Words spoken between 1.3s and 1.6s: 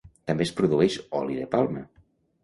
de